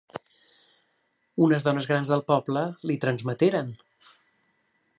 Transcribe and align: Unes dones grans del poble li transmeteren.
Unes 1.47 1.65
dones 1.67 1.89
grans 1.91 2.11
del 2.13 2.23
poble 2.31 2.65
li 2.93 2.97
transmeteren. 3.07 3.73